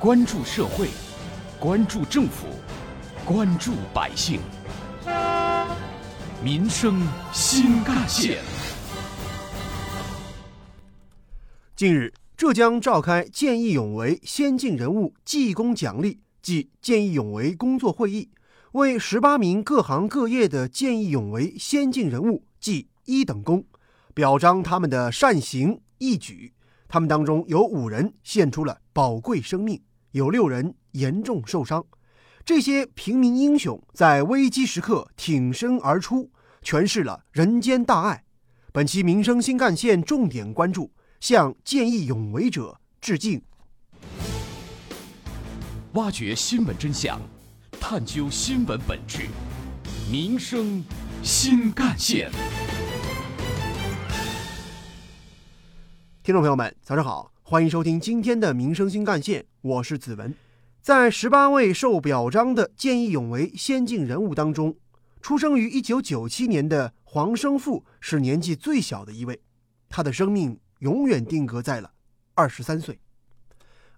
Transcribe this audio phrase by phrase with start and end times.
[0.00, 0.90] 关注社会，
[1.58, 2.46] 关注政府，
[3.24, 4.38] 关注百姓，
[6.40, 7.02] 民生
[7.32, 8.38] 新干线。
[11.74, 18.30] 近日，浙江召开见义勇为先进人物记功奖励暨见义勇为工作会议，
[18.72, 23.64] 为十八名各行各业的见义勇为先进人物记一等功，
[24.14, 26.52] 表彰他们的善行义举。
[26.86, 29.82] 他们当中有五人献出了宝贵生命。
[30.18, 31.86] 有六人严重受伤，
[32.44, 36.28] 这些平民英雄在危机时刻挺身而出，
[36.60, 38.24] 诠释了人间大爱。
[38.72, 40.90] 本期民生新干线重点关注：
[41.20, 43.40] 向见义勇为者致敬。
[45.92, 47.20] 挖掘新闻真相，
[47.80, 49.28] 探究新闻本质，
[50.10, 50.82] 民生
[51.22, 52.28] 新干线。
[56.24, 57.30] 听众朋友们，早上好。
[57.50, 60.34] 欢迎收听今天的民生新干线，我是子文。
[60.82, 64.76] 在十八位受表彰的见义勇为先进人物当中，
[65.22, 69.40] 出生于一九九七年的黄生富是年纪最小的一位，
[69.88, 71.92] 他的生命永远定格在了
[72.34, 73.00] 二十三岁。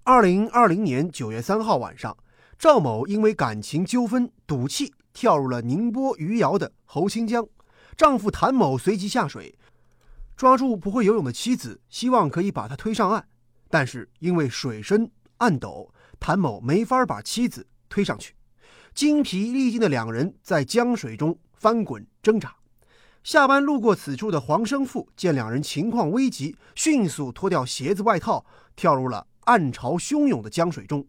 [0.05, 2.17] 二零二零年九月三号晚上，
[2.57, 7.45] 赵某因为感情纠纷赌气跳入了宁波余姚的侯清江，
[7.97, 9.59] 丈夫谭某随即下水，
[10.37, 13.27] 抓住不会游泳的妻子，希望可以把她推上岸。
[13.71, 18.35] 但是因为水深岸陡，谭某没法把妻子推上去，
[18.93, 22.55] 精疲力尽的两人在江水中翻滚挣扎。
[23.23, 31.07] 下班路过此处的黄生富见两人情况危急，迅速脱掉鞋子外套，跳入了暗潮汹涌的江水中，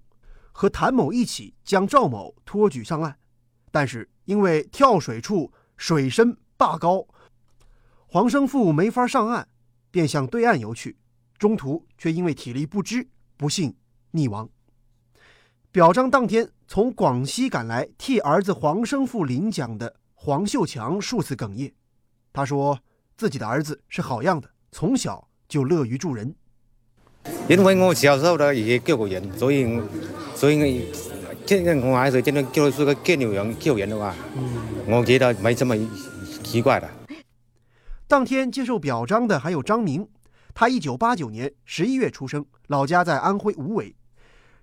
[0.52, 3.18] 和谭某一起将赵某托举上岸。
[3.72, 7.08] 但是因为跳水处水深坝高，
[8.08, 9.48] 黄生富没法上岸，
[9.90, 10.98] 便向对岸游去。
[11.42, 13.74] 中途却因为体力不支，不幸
[14.14, 14.48] 溺亡。
[15.72, 21.74] 表彰当天，从广西赶来替儿子黄生富领奖的黄秀强数次哽咽。
[22.32, 22.80] 他说
[23.18, 26.36] ：“自己的儿子是好样的，从小就乐于助人。
[27.50, 29.82] 因为我小时候呢也救过人，所以
[30.36, 30.94] 所以
[31.48, 34.14] 现在我还是真的就是个救牛人救人的话，
[34.86, 35.76] 我觉得没这么
[36.44, 36.88] 奇怪的。”
[38.08, 40.08] 当天接受表彰的还有张明。
[40.54, 43.96] 他一九八九年十一月出生，老家在安徽无为，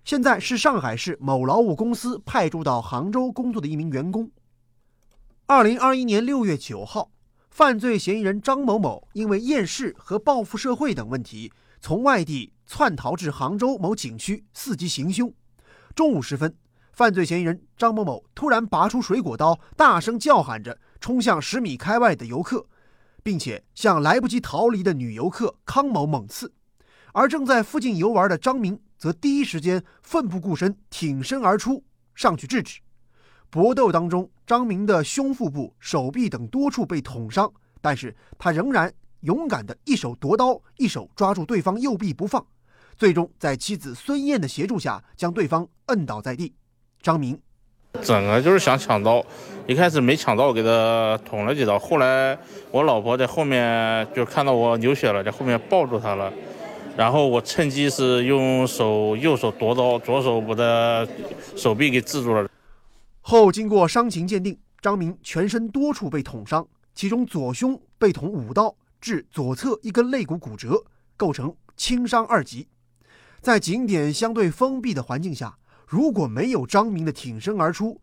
[0.04, 4.30] 现在是上海市某劳务公司派驻到杭州工作的一名员工。
[5.46, 7.10] 二零二一年六月九号，
[7.50, 15.32] 犯罪嫌疑人张某某因为厌世和报复社会等问题，从外地窜逃至杭州某景区，伺机行凶。
[15.94, 16.54] 中午时分，
[16.92, 22.66] 犯罪嫌疑人张某某突然拔出水果刀，大声叫喊着冲向十米开外的游客。
[23.28, 26.50] 并且向来不及逃离的女游客康某猛刺，
[27.12, 31.84] 而正在附近游玩的张明则第一时间奋不顾身挺身而出，
[32.14, 32.80] 上去制止。
[33.50, 37.52] 搏斗当中，张明的胸腹部、手臂等多处被捅伤，
[37.82, 38.90] 但是他仍然
[39.20, 42.42] 勇敢地一手夺刀，一手抓住对方右臂不放，
[42.96, 46.54] 最终在妻子孙燕的协助下将对方摁倒在地。
[47.02, 47.38] 张明。
[48.02, 49.24] 整个就是想抢刀，
[49.66, 51.78] 一开始没抢到，给他捅了几刀。
[51.78, 52.38] 后来
[52.70, 56.32] 我老婆在后面就看到我流血了，在后面抱住他了，
[56.96, 61.06] 然后我趁机是用手右手夺刀，左手把他
[61.56, 62.48] 手臂给制住了。
[63.20, 70.84] 后经过伤情鉴定，张明全身多处被捅伤，其中左胸被捅五刀，致左侧一根肋骨骨折，
[71.16, 72.68] 构成轻伤二级。
[73.40, 75.56] 在景点相对封闭的环境下。
[75.90, 77.98] 如果没有张明的挺身而出，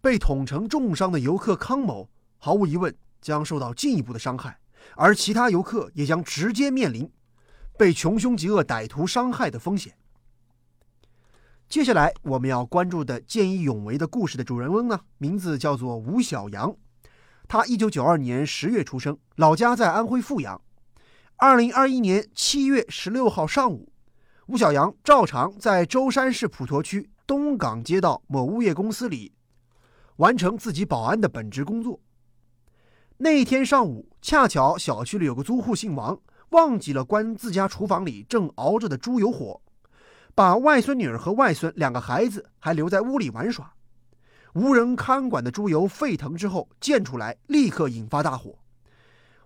[0.00, 4.58] 被捅成重伤的游客康某毫无疑问将受到进一步的伤害，
[4.96, 7.08] 而其他游客也将直接面临
[7.78, 9.94] 被穷凶极恶歹徒伤害的风险。
[11.68, 16.74] 接下来我们要关注的见义勇为的故事的主人翁呢，名字叫做吴小阳，
[17.46, 20.60] 他一九九二年十月出生，老家在安徽阜阳。
[21.36, 23.92] 二零二一年七月十六号上午，
[24.46, 27.08] 吴小阳照常在舟山市普陀区。
[27.30, 29.32] 东港街道某物业公司里，
[30.16, 32.00] 完成自己保安的本职工作。
[33.18, 39.60] 那天上午，恰巧小区里有个租户姓王，忘记了关自家厨房里正熬着的猪油火，
[40.34, 43.72] 把外孙女儿和外孙两个孩子还留在屋里玩耍。
[44.54, 48.58] 无人看管的猪油沸腾之后溅出来，立刻引发大火。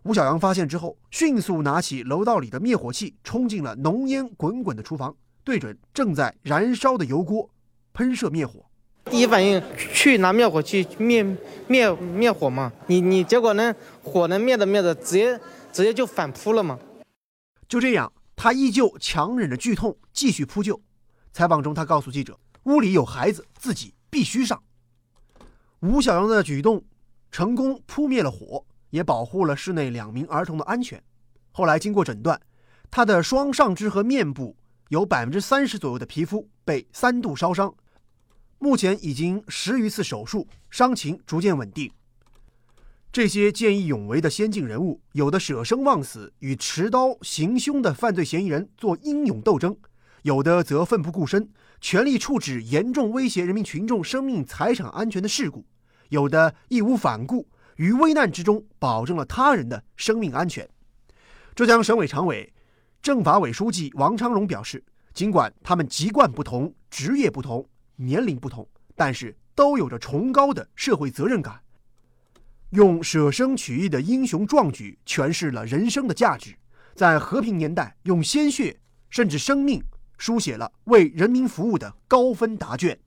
[0.04, 5.14] 吴小阳发现之后，迅速拿起楼道里的灭火器，冲进了浓烟滚滚的厨房，
[5.44, 7.50] 对准正在燃烧的油锅。
[7.94, 8.67] 喷射灭火，
[9.05, 11.25] 第一反应去拿灭火器灭
[11.69, 12.73] 灭灭火嘛？
[12.88, 13.73] 你你结果呢？
[14.02, 15.41] 火呢灭着灭着，直接
[15.73, 16.76] 直接就反扑了嘛？
[17.69, 20.81] 就这样，他依旧强忍着剧痛继续扑救。
[21.32, 22.37] 采访中，他告诉记者
[22.67, 24.61] ：“屋里有孩子，自己必须上。”
[25.79, 26.82] 吴小阳的举动
[27.31, 31.00] 成功扑灭了火，也保护了室内两名儿童的安全。
[31.52, 32.41] 后来经过诊断，
[32.91, 34.56] 他的双上肢和面部
[34.88, 37.73] 有百分之三十左右的皮肤被三度烧伤，
[38.64, 41.93] 目前已经十余次手术，伤情逐渐稳定。
[43.12, 49.75] 这些见义勇为的先进人物，有的舍生忘死，与持刀行凶的犯罪嫌疑人做英勇斗争；
[50.22, 51.50] 有的则奋不顾身，
[51.82, 55.60] 全力处置严重威胁人民群众生命财产安全的事故；
[56.08, 57.46] 有的义无反顾，
[57.76, 60.67] 于危难之中保证了他人的生命安全。
[61.55, 62.50] 浙江省委常委、
[63.02, 64.82] 政法委书记王昌荣表示，
[65.12, 71.61] 尽管他们籍贯不同、职业不同、年龄不同，但是都有着崇高的社会责任感。
[72.70, 76.55] 用舍生取义的英雄壮举诠释了人生的价值，
[76.94, 78.76] 在和平年代用鲜血
[79.11, 79.82] 甚至生命
[80.19, 82.99] 书写了为人民服务的高分答卷。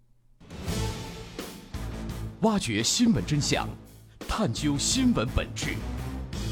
[2.42, 3.68] 挖掘新闻真相，
[4.28, 5.75] 探究新闻本质，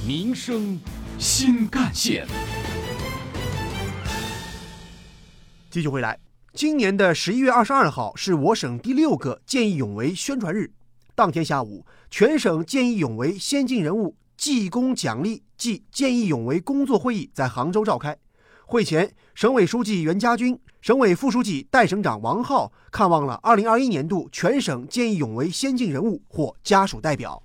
[0.06, 0.80] 民生
[1.18, 2.28] 新干线。
[5.70, 6.18] 继续回来，
[6.56, 10.72] 今年的十一月二十二号是我省第六个见义勇为宣传日。
[11.14, 18.18] 当天下午，全省见义勇为先进人物记功奖励暨见义勇为工作会议在杭州召开。
[18.66, 27.44] 会前，省委书记袁家军、省委副书记、代省长王浩看望了2021年度全省见义勇为先进人物或家属代表。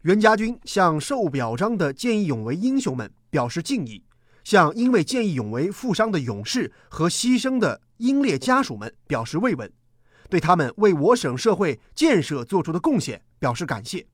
[0.00, 4.02] 袁家军向受表彰的见义勇为英雄们表示敬意，
[4.42, 9.72] 向因为见义勇为负伤的勇士和牺牲的英烈家属们表示慰问。
[10.28, 14.04] 对他们为我省社会建设做出的贡献表示感谢。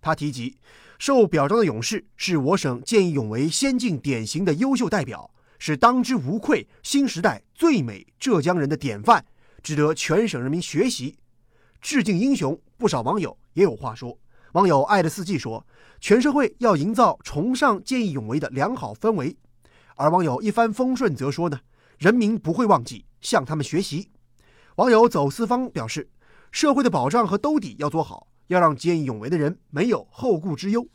[0.00, 0.56] 他提及，
[0.98, 9.24] 受表彰的勇士是我省见义勇为先进典型的优秀代表，是当之无愧新时代最美浙江人的典范，
[9.62, 11.16] 值得全省人民学习。
[11.80, 14.18] 致敬英雄，不少网友也有话说。
[14.52, 15.64] 网友爱的四季说
[16.00, 19.36] ：“全社会要营造崇尚见义勇为的良好氛围。”
[19.94, 21.60] 而网友一帆风顺则说：“呢，
[21.98, 24.08] 人民不会忘记，向他们学习。”
[24.78, 26.08] 网友走四方表示，
[26.52, 30.86] 社会的保障和兜底要做好，要让见义勇为的人没有后顾之忧。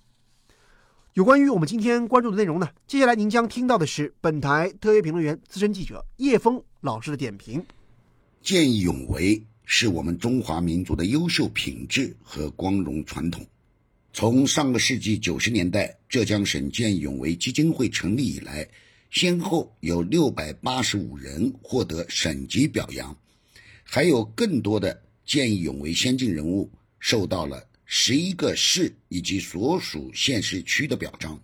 [1.14, 7.66] 有关于我们今天关注的内容呢，接下来您将听到的是本台特约评论员、资深记者叶峰老师的点评。
[8.42, 13.46] 见义勇为是我们中华民族的优秀品质和光荣传统。
[14.14, 18.68] 从上个世纪九十年代浙江省见义勇为基金会成立以来，
[19.12, 23.16] 先后有六百八十五人获得省级表扬。
[23.84, 31.38] 还有更多的见义勇为先进人物受到了十一个市以及所属县市区的表彰。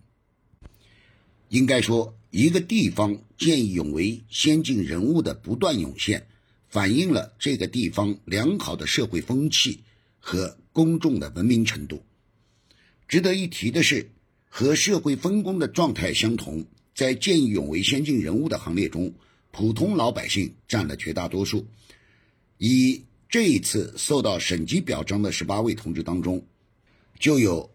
[1.50, 6.26] 应该说，一个地方见义勇为先进人物的不断涌现，
[6.68, 9.82] 反映了这个地方良好的社会风气
[10.18, 12.02] 和公众的文明程度。
[13.06, 14.10] 值得一提的是，
[14.48, 16.66] 和社会分工的状态相同，
[16.98, 19.14] 在见义勇为先进人物的行列中，
[19.52, 21.64] 普通老百姓占了绝大多数。
[22.56, 26.44] 以这一次受到省级表彰的十八位同志当中，
[27.20, 27.70] 就有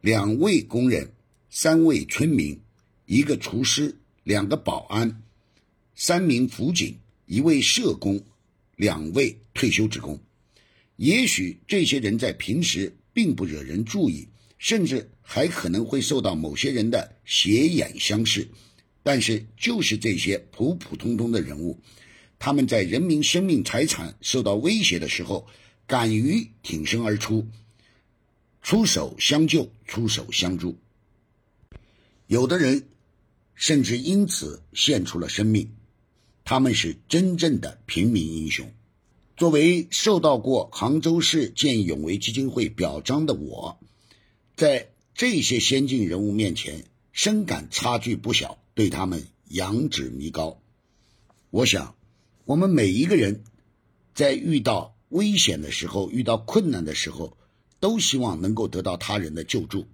[0.00, 1.10] 两位工人、
[1.50, 2.56] 三位村民、
[3.06, 5.22] 一个厨师、两个保安、
[5.96, 6.96] 三名辅警、
[7.26, 8.22] 一位社工、
[8.76, 10.16] 两位退休职工。
[10.94, 14.28] 也许这些人在平时并不惹人注意，
[14.62, 18.46] 甚至还可能会受到某些人的斜眼相视，
[19.02, 21.80] 但是就是这些普普通通的人物。
[22.38, 25.48] 他们在人民生命财产受到威胁的时候，
[25.84, 27.44] 敢于挺身而出，
[28.62, 30.78] 出手相救，出手相助。
[32.28, 32.86] 有的人
[33.56, 35.72] 甚至因此献出了生命，
[36.44, 38.72] 他们是真正的平民英雄。
[39.36, 43.76] 作为受到过杭州市见义勇为基金会表彰的我，
[44.62, 50.62] 在这些先进人物面前，深感差距不小，对他们仰止弥高。
[51.50, 51.96] 我想。
[52.44, 53.42] 我们每一个人，
[54.14, 57.36] 在遇到危险的时候、遇到困难的时候，
[57.80, 59.88] 都希望能够得到他人的救助。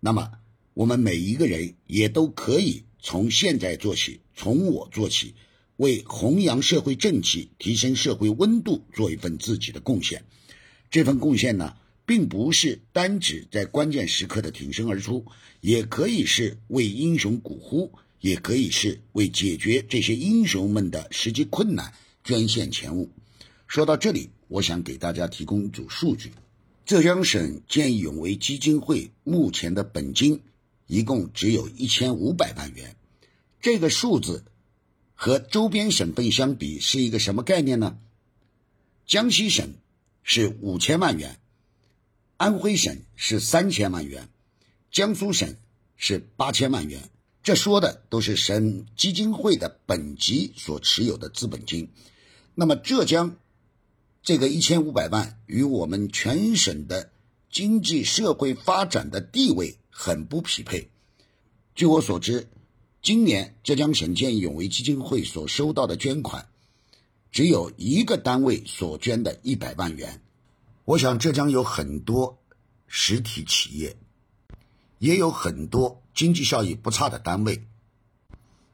[0.00, 0.32] 那么，
[0.72, 5.34] 我们每一个人也都可以从现在做起，从我做起，
[5.76, 10.24] 为弘扬社会正气、提升社会温度做一份自己的贡献。
[10.90, 11.76] 这份贡献呢，
[12.08, 15.26] 并不是单指在关键时刻的挺身而出，
[15.60, 17.92] 也可以是为英雄鼓呼。
[18.20, 23.08] 也可以是为解决这些英雄们的实际困难捐献钱物。
[23.68, 26.32] 说到这里，我想给大家提供一组数据：
[26.84, 30.42] 浙江省见义勇为基金会目前的本金
[30.88, 32.96] 一共只有一千五百万元，
[33.60, 34.44] 这个数字
[35.14, 37.98] 和周边省份相比是一个什么概念呢？
[39.06, 39.74] 江西省
[40.24, 41.38] 是五千万元，
[42.38, 44.28] 安徽省是三千万元，
[44.92, 45.56] 江苏省
[45.96, 47.10] 是八千万元。
[47.42, 51.90] 这说的都是省基金会的本级所持有的资本金。
[52.54, 53.36] 那么浙江
[54.22, 57.10] 这个一千五百万与我们全省的
[57.50, 60.90] 经济社会发展的地位很不匹配。
[61.74, 62.46] 据我所知，
[63.02, 66.46] 今年浙江省见义勇为基金会所收到的捐款，
[67.32, 70.22] 只有一个单位所捐的一百万元。
[70.88, 72.38] 我想浙江有很多
[72.86, 73.98] 实体企业，
[74.98, 77.66] 也有很多经济效益不差的单位，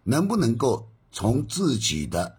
[0.04, 2.38] 能不能够从自己的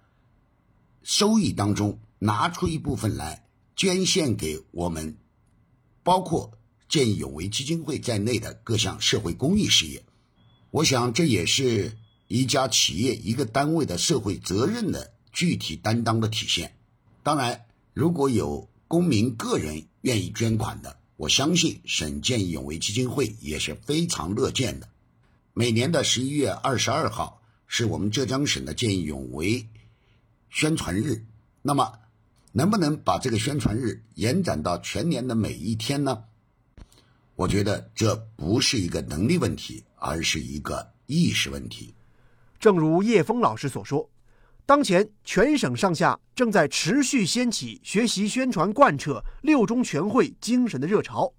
[1.03, 5.17] 收益当中拿出一部分来捐献给我们，
[6.03, 10.05] 包括见义勇为基金会在内的各项社会公益事业？
[10.71, 11.97] 我想这也是
[12.29, 16.77] 一家企业、一个单位的社会责任的具体担当的体现。
[17.23, 24.87] 当然，如果有公民个人愿意捐款的，我相信省见义勇为基金会也是非常乐见的。
[25.53, 29.67] 每年的十一月二十二号是我们浙江省的见义勇为
[30.49, 31.25] 宣传日，
[31.61, 31.91] 那么
[32.53, 36.23] 能不能把这个宣传日延展到全年的每一天呢？
[37.35, 41.93] 我觉得这不是一个能力问题，而是一个意识问题。
[42.61, 44.09] 正如叶峰老师所说，
[44.67, 51.31] 当前全省上下正在持续掀起学习、宣传、贯彻六中全会精神的热潮。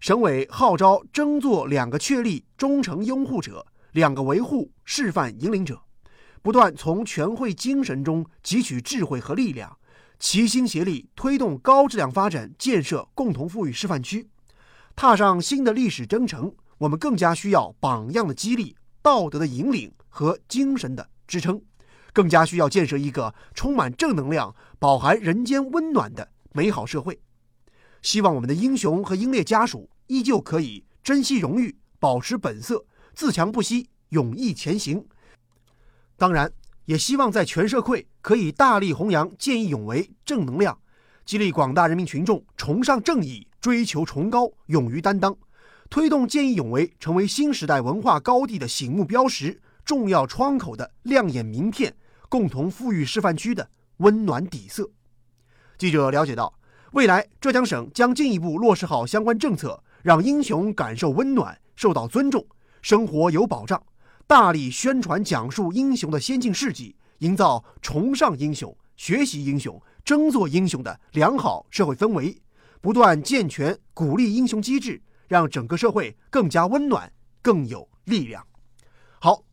[0.00, 5.80] 省委号召争做两个确立忠诚拥护者，两个维护示范引领者，
[6.42, 9.76] 不断从全会精神中汲取智慧和力量，
[10.18, 14.28] 齐心协力推动高质量发展，建设共同富裕示范区。
[14.96, 21.60] 踏上新的历史征程，我们更加需要榜样的激励、道德的引领和精神的支撑，
[22.12, 27.20] 更加需要建设一个充满正能量、饱含人间温暖的美好社会。
[28.02, 32.84] 希望我们的英雄和英烈家属依旧可以珍惜荣誉，保持本色，
[33.14, 35.04] 自强不息，勇毅前行。
[36.16, 36.52] 当然，
[36.86, 40.78] 也希望在全社会可以大力弘扬见义勇为正能量，
[41.24, 43.46] 激励广大人民群众崇尚正义。
[43.60, 45.36] 追求崇高，勇于担当，
[45.90, 51.96] 推动见义勇为成为新时代文化高地的醒目标识、重要窗口的亮眼名片，
[52.28, 53.66] 共同富裕示范区的
[53.96, 54.86] 温暖底色。
[55.78, 56.52] 记者了解到，
[56.92, 62.46] 未来浙江省将进一步落实好相关政策，让英雄感受温暖、受到尊重、
[62.82, 63.82] 生活有保障，
[64.26, 72.38] 大力宣传讲述英雄的先进事迹，营造崇尚英雄、学习英雄、争做英雄的良好社会氛围。
[72.82, 78.46] 不断健全鼓励英雄机制，让整个社会更加温暖、更有力量。